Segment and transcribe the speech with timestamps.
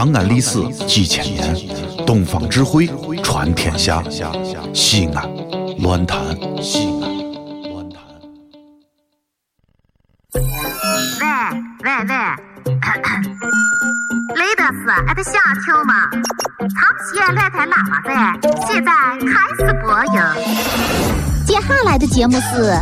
[0.00, 1.54] 长安历史几千年，
[2.06, 2.88] 东方智慧
[3.22, 4.02] 传天下。
[4.72, 5.28] 西安，
[5.82, 6.18] 乱谈
[6.62, 7.10] 西安，
[7.70, 8.02] 乱谈。
[10.32, 10.40] 喂
[11.84, 12.14] 喂喂，
[14.40, 15.32] 雷德斯，俺的小
[15.66, 16.08] 球吗？
[16.60, 16.72] 长
[17.04, 18.90] 期来台喇叭在，现在
[19.20, 20.14] 开始播音。
[21.46, 22.72] 接下来的节目是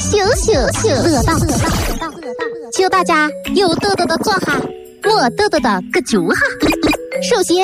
[0.00, 1.34] 醒醒醒乐道，
[2.72, 4.60] 请大家有豆豆的坐下，
[5.04, 6.40] 没豆豆的搁脚下。
[7.28, 7.56] 首先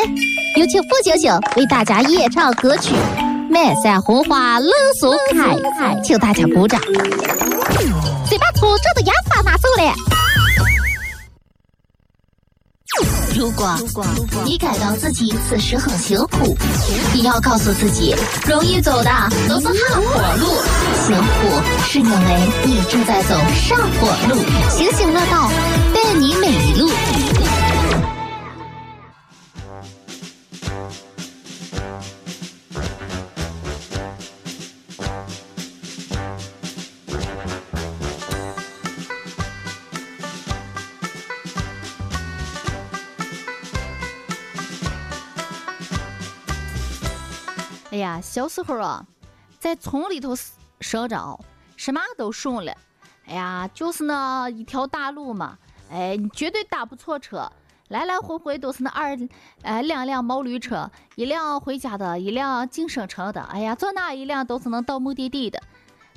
[0.56, 2.94] 有请付星星为大家演唱歌曲
[3.50, 5.56] 《满山红花冷松开》，
[6.02, 6.80] 请大家鼓掌。
[8.26, 9.94] 先把粗重的牙刷拿走了。
[13.36, 13.74] 如果
[14.44, 16.54] 你感到自己此时很辛苦，
[17.14, 18.14] 你要告诉自己，
[18.46, 19.10] 容易走的
[19.48, 20.46] 都是下坡路，
[21.06, 24.36] 辛苦是因为你正在走上坡路。
[24.68, 25.50] 星星乐道，
[25.94, 26.48] 带你每
[47.90, 49.04] 哎呀，小时候啊，
[49.58, 50.32] 在村里头
[50.80, 51.38] 生长，
[51.76, 52.72] 什么都顺了。
[53.26, 55.58] 哎呀，就是那一条大路嘛，
[55.90, 57.50] 哎，你绝对打不错车，
[57.88, 59.18] 来来回回都是那二，
[59.62, 63.40] 哎，两辆毛驴车，一辆回家的，一辆进省城的。
[63.42, 65.60] 哎呀，坐哪一辆都是能到目的地的。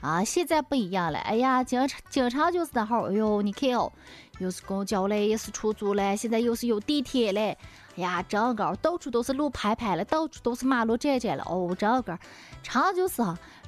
[0.01, 1.17] 啊，现在不一样了。
[1.19, 3.91] 哎呀，经常经常就是那号，哎呦，你看哦，
[4.37, 7.57] 又是公交嘞，又是出租嘞，现在又是有地铁嘞。
[7.95, 11.43] 哎呀，这个到处都是路牌牌了，到处都是马路窄窄了。
[11.47, 12.17] 哦，这个
[12.63, 13.21] 长就是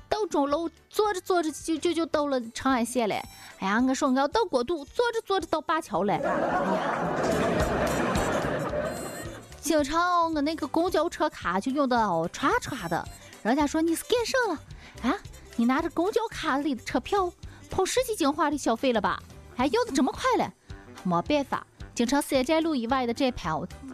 [0.10, 3.16] 到钟楼坐着坐着就就就到了长安县了。
[3.60, 6.14] 哎呀，我说我要到国都，坐着坐着到灞桥了。
[6.14, 6.32] 哎呀，
[9.62, 13.08] 经常我那个公交车卡就用的哦歘歘的，
[13.44, 14.60] 人家说你是干啥了？
[15.12, 15.18] 啊，
[15.56, 17.32] 你拿着公交卡里的车票
[17.70, 19.22] 跑十几京华里消费了吧？
[19.56, 20.52] 还要的这么快了？
[21.04, 21.68] 没办法。
[21.96, 23.50] 经常三站路以外的站牌，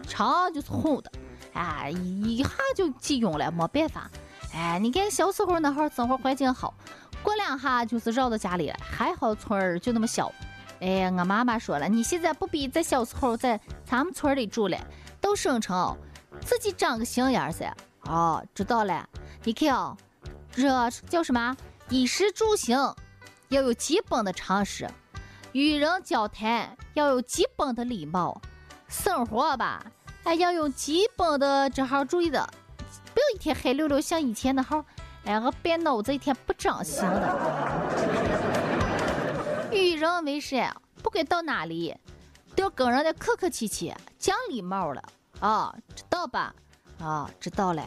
[0.07, 1.12] 长就是红的，
[1.53, 4.09] 哎，一下就挤拥了，没办法。
[4.53, 6.73] 哎，你看小时候那会儿生活环境好，
[7.22, 8.75] 过两下就是绕到家里了。
[8.81, 10.34] 还好村儿就那么小。
[10.79, 14.78] 哎，我妈妈说了，你现在不比在小时候在咱们村里住了，
[15.22, 15.95] 到省城
[16.44, 17.72] 自己长个心眼儿噻。
[18.06, 19.07] 哦，知道了。
[19.44, 19.95] 你看哦，
[20.51, 21.56] 这叫什么？
[21.89, 22.78] 衣食住行
[23.50, 24.89] 要有基本的常识。
[25.53, 28.41] 与人交谈要有基本的礼貌，
[28.88, 29.84] 生活吧，
[30.23, 32.47] 哎要用基本的这号注意的，
[33.13, 34.84] 不要一天黑溜溜像以前那号，
[35.25, 37.38] 哎，我别脑子一天不长心的。
[39.72, 40.73] 与人为善，
[41.03, 41.95] 不管到哪里，
[42.56, 45.03] 都要跟人家客客气气，讲礼貌了
[45.41, 46.56] 啊，知道吧？
[47.00, 47.85] 啊，知道了。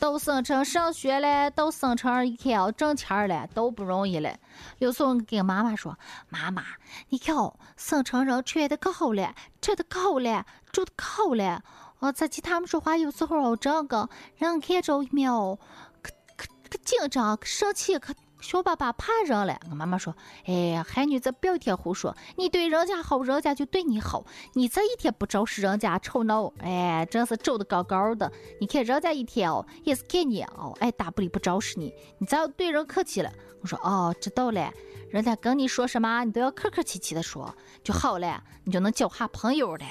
[0.00, 4.34] 到省城上学了，到省城一天要挣钱了，都不容易了。
[4.78, 5.98] 有时候跟妈妈说
[6.30, 6.64] ：“妈妈，
[7.10, 7.36] 你看，
[7.76, 11.62] 省城人穿的可好了，吃的可好了，住的可好了。
[11.98, 14.08] 我再听他们说话，有时候哦这个
[14.38, 15.58] 人看着一秒，
[16.00, 24.24] 可可可紧张，可生气，可。”小爸爸怕人了，我妈妈说：“哎，孩女子不要天胡说，你对人家好，人家就对你好。
[24.54, 28.32] 你这一天不招使人家吵闹，哎，真是皱得高高的。
[28.58, 33.30] 你看人家一天哦，也是看你哦，哎，大不理不招使你，你只要对人客气了。
[33.60, 34.72] 我说哦，知道了，
[35.10, 39.84] 人家跟你说什么，你都要客客气气的说就好了，你就能交下朋友了。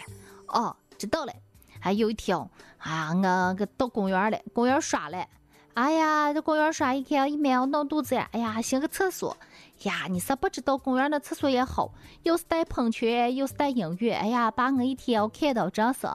[0.47, 1.33] 哦，知道了。
[1.79, 2.37] 还有一天
[2.79, 5.25] 啊，我个到公园了，公园耍了。”
[5.75, 8.27] 哎呀，这公园耍一天，一秒闹肚子呀！
[8.33, 9.37] 哎呀，还寻个厕所
[9.83, 10.07] 呀！
[10.09, 11.91] 你是不知道公园的厕所也好，
[12.23, 14.13] 又是带喷泉，又是带音乐。
[14.13, 16.07] 哎呀，把我一天要看到真是，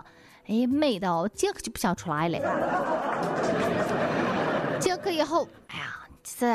[0.47, 2.39] 哎，美到进去就不想出来了。
[4.79, 6.55] 进去以后，哎呀，是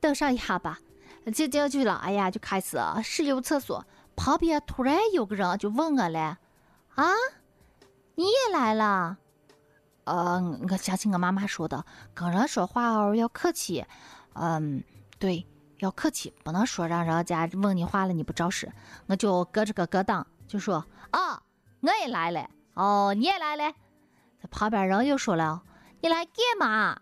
[0.00, 0.78] 等上一下吧，
[1.34, 1.96] 进进去了。
[1.96, 3.84] 哎呀，就开始使用厕所，
[4.16, 6.38] 旁边突然有个人就问我了
[6.96, 7.12] ：“啊，
[8.14, 9.18] 你也来了？”
[10.08, 10.40] 呃，
[10.70, 11.84] 我相信我妈妈说的，
[12.14, 13.84] 跟人说话哦要客气，
[14.32, 14.82] 嗯，
[15.18, 15.46] 对，
[15.80, 18.72] 要客气，不能说让人家问你话了你不招使。
[19.06, 21.42] 我就搁这个咯当，就说啊，
[21.80, 23.70] 我也来了，哦，你也来了。
[24.40, 25.60] 这旁边人又说了，
[26.00, 26.98] 你来干嘛？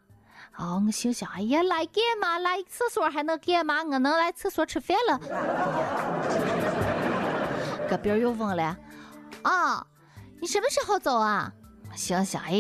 [0.56, 2.40] 哦，我心想，哎呀，来干嘛？
[2.40, 3.84] 来厕所还能干嘛？
[3.84, 5.18] 我能来厕所吃饭了。
[7.88, 8.76] 隔壁又问了，
[9.42, 9.86] 啊，
[10.40, 11.52] 你什么时候走啊？
[11.96, 12.52] 想想，哎，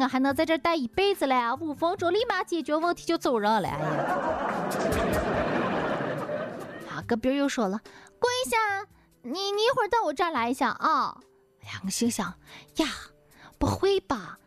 [0.00, 1.36] 我还能在这待一辈子嘞！
[1.60, 3.68] 五分钟立马解决问题就走人了。
[3.68, 3.78] 哎呀，
[6.98, 7.80] 啊，隔壁又说了，
[8.18, 8.56] 跪下，
[9.22, 11.16] 你你一会儿到我这儿来一下啊！
[11.62, 12.26] 哎呀，我心想，
[12.76, 12.86] 呀，
[13.58, 14.38] 不会吧？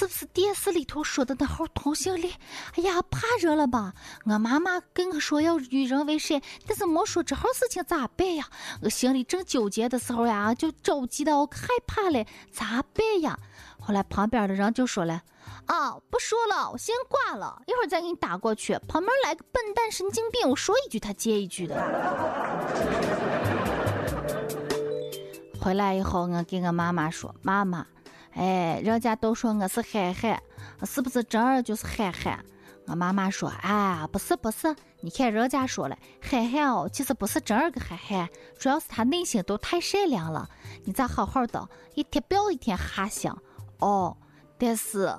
[0.00, 2.32] 是不是电视里头说的那号同性恋？
[2.74, 3.92] 哎呀，怕热了吧？
[4.24, 8.46] 我妈妈跟我说要与人为善，但是没说这号事情咋办呀？
[8.80, 13.38] 我心里正纠结的时候呀，就着急的害怕了，咋办呀？
[13.78, 15.20] 后来旁边的人就说了
[15.68, 21.76] ：“啊，不说了，我先挂了，一会儿再给你打过去。”旁边来个笨蛋神经病，我说一句他接一句的。
[25.60, 27.86] 回来以后，我跟我妈妈说：“妈妈。”
[28.32, 30.40] 哎，人家都说我是憨憨，
[30.84, 32.44] 是不是真儿就是憨憨？
[32.86, 38.28] 我妈妈说，哎，不是不是，你看人家说了，憨憨哦，其实不是真儿个憨憨，
[38.58, 40.48] 主要是他内心都太善良了。
[40.84, 43.36] 你咋好好的，一天不要一天哈想
[43.78, 44.16] 哦？
[44.58, 45.14] 但是，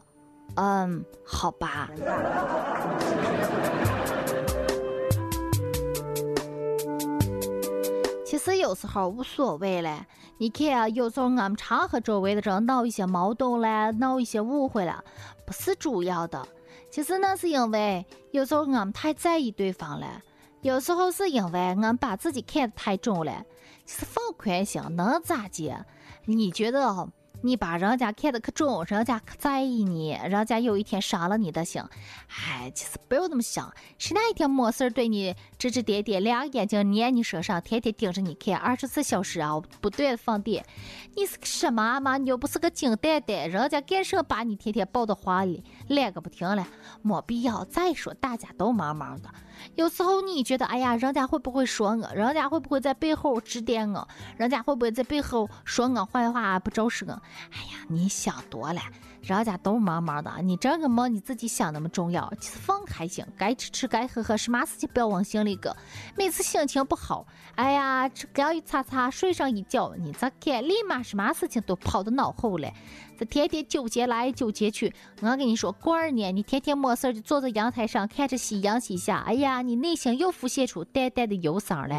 [0.55, 1.89] 嗯，好吧。
[8.31, 10.05] 其实有时候无所谓嘞。
[10.37, 15.03] 你看啊，有时候俺们常和周围的人闹一些矛盾了，闹一些误会了，
[15.45, 16.47] 不是主要的。
[16.89, 20.21] 其实那是因为有时候俺们太在意对方了，
[20.61, 23.43] 有时候是因为俺们把自己看得太重了。
[23.85, 25.85] 其实放宽心能咋的？
[26.23, 27.09] 你觉得？
[27.41, 31.81] 你把人家看得可重，人家可在意你，人家有一天伤了你的心，
[32.27, 33.73] 哎，其实不要那么想。
[33.97, 40.65] 谁哪一天没事对你指指点点，两个眼睛粘你身上，天天盯着你看，二十四小时啊不断的放电，
[41.15, 42.17] 你是个什么嘛？
[42.17, 46.67] 你又不是个金蛋蛋，人家干什把你天天抱到怀里，赖个不停了，
[47.01, 47.65] 没必要。
[47.65, 49.29] 再说大家都忙忙的。
[49.75, 52.13] 有时候你觉得，哎呀，人家会不会说我？
[52.13, 54.07] 人家会不会在背后指点我？
[54.37, 57.13] 人家会不会在背后说我坏话，不重视我？
[57.51, 58.81] 哎呀，你想多了，
[59.21, 62.31] 人家都忙忙的，你这个忙你自己想那么重要。
[62.39, 65.75] 其实放开心，该吃吃，该喝喝，什么事情不要往心里搁。
[66.15, 67.25] 每次心情不好，
[67.55, 72.71] 哎呀，这刚一擦擦，睡上一觉，你再看，立马什么事情都抛到脑后了。
[73.17, 74.91] 这天天纠结来纠结去，
[75.21, 81.95] 我跟你说，过二年你天天没事就坐在阳台上看着夕阳西下，哎呀，啊你内心又浮现出淡淡的忧伤了。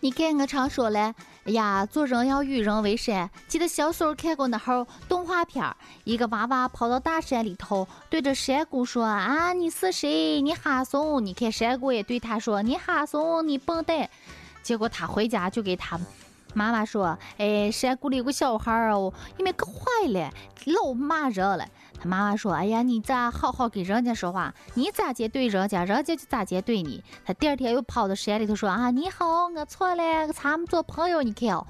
[0.00, 1.14] 你看，我常说嘞。
[1.44, 3.30] 哎呀，做人要与人为善。
[3.48, 5.64] 记得小时候看过那号动画片，
[6.04, 10.42] 一个娃娃跑到大山里头，对着山谷说：“啊，你是谁？
[10.42, 14.10] 你哈怂！”你看山谷也对他说：“你哈怂，你笨蛋。”
[14.62, 15.98] 结果他回家就给他。
[16.52, 20.32] 妈妈说：“哎，山谷里有个小孩儿哦，因为可坏了，
[20.66, 21.64] 老骂人了。”
[22.02, 24.52] 他妈妈说：“哎呀，你咋好好跟人家说话？
[24.74, 31.22] 你咋接对人家，人家就咋接对你。”他第二天又跑到山里头说：“啊，你好，我错了，咱们做朋友。
[31.22, 31.64] 你看哦，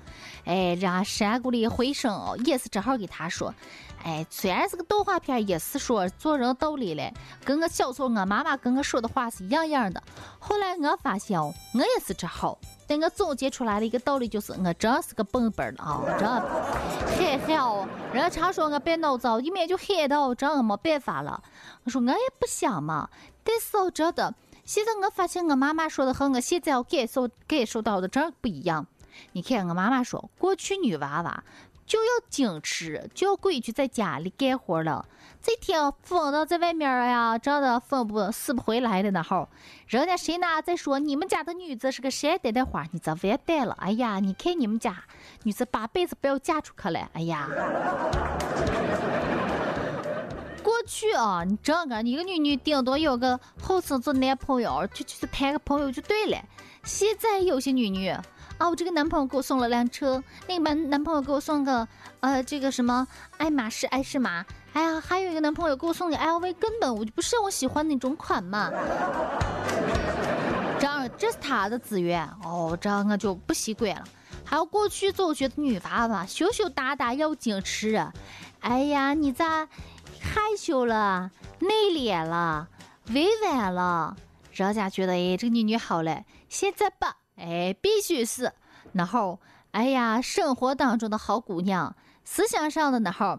[0.47, 3.55] 哎，让山谷里回声哦也是正好给他说。
[4.03, 7.13] 哎，虽然是个动画片，也是说做人道理嘞，
[7.45, 10.03] 跟我小时候我妈妈跟我说的话是一样样的。
[10.39, 12.59] 后来我发现哦，我也是这好。”
[12.89, 17.87] 但我总结出来的一个道理就是，我真是个笨笨的啊，真憨憨哦。
[18.13, 21.41] 人常说我别脑子，一面就黑到，真我没办法了。
[21.85, 23.09] 我说我也不想嘛，
[23.45, 28.85] 但是我真的，现在我发现我妈妈说的和我现在要感受感受到的真不一样。
[29.33, 31.45] 你看我妈妈说，过去女娃娃。
[31.91, 35.05] 就要矜持，就要规矩，在家里干活了。
[35.43, 39.49] 这天疯到在外面呀，真的疯不死不回来的那号，
[39.89, 43.77] 人家谁呢在说你们家的女子是个善待的花，你这完蛋了。
[43.81, 45.03] 哎呀，你看你们家
[45.43, 47.11] 女子八辈子不要嫁出去了。
[47.15, 47.49] 哎呀，
[50.63, 56.39] 过去啊，你这个一个女女顶多有个后生做男朋友，就就是谈个朋友就对了。
[56.85, 58.15] 现在有些女女。
[58.61, 61.89] 啊，我这个男朋友给我送了辆车，那个男男朋友给我送个，
[62.21, 68.71] 呃，这个什么爱马仕、爱仕马，哎呀，还有一个男朋友给我送的 LV，根本我就不是我喜欢那种款嘛。
[70.79, 74.05] 这样，这是他的资源哦，这样我就不习惯了。
[74.45, 78.07] 还有过去总觉得女娃娃羞羞答答要矜持，
[78.61, 79.67] 哎呀，你咋
[80.21, 82.69] 害羞了、内敛了、
[83.07, 84.15] 委婉了？
[84.53, 87.17] 人家觉得哎，这个女女好嘞，现在吧。
[87.41, 88.53] 哎，必须是
[88.93, 93.39] 那后，哎呀，生活当中的好姑娘，思想上的那后，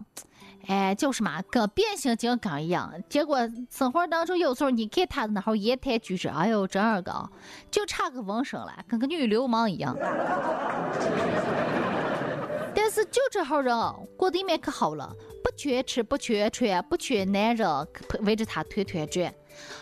[0.68, 2.94] 哎，就是嘛，跟变形金刚一样。
[3.08, 7.30] 结果生活当中有时候你看她的那后言谈举止，哎呦，真二个，
[7.70, 9.96] 就差个纹身了，跟个女流氓一样。
[12.74, 13.76] 但是就这号人
[14.18, 17.88] 过得面可好了，不缺吃，不缺穿，不缺男人
[18.22, 19.34] 围着她团团转。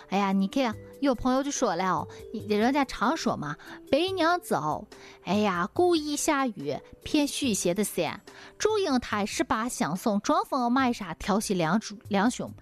[0.09, 3.55] 哎呀，你看有朋友就说了，你人家常说嘛，
[3.89, 4.85] 白娘子哦，
[5.23, 8.21] 哎呀，故意下雨骗许邪的伞，
[8.57, 12.53] 祝英台十八相送，装疯卖傻调戏梁祝梁兄。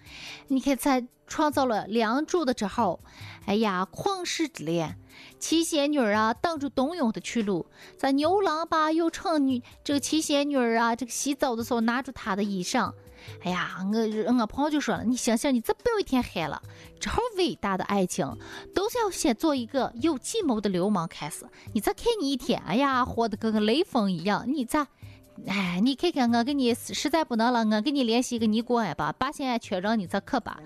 [0.48, 3.00] 你看在创造了梁祝的之后，
[3.46, 4.98] 哎呀，旷世之恋，
[5.39, 7.65] 七仙女啊，挡住董永的去路。
[7.98, 12.94] 咱牛郎吧又趁女这个七仙女啊，这个洗澡的时候拿住他的衣裳。
[13.43, 16.62] 哎呀，我我朋友就说了，你想想，你这不要一天黑了，
[17.00, 18.38] 这伟大的爱情，
[18.74, 21.45] 都是要先做一个有计谋的流氓开始。
[21.74, 24.88] 你再看你一天，哎呀，活得跟个雷锋一样，你咋？
[25.45, 30.59] 哎，你看看我给你实在不能了，我给你联系一个尼姑庵吧，把现在缺人，你再可吧。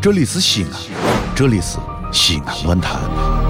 [0.00, 0.70] 这里是西安，
[1.34, 1.78] 这里是
[2.12, 3.41] 西安论坛。